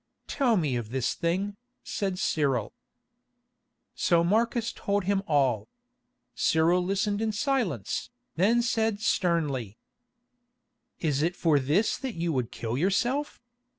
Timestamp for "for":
11.35-11.59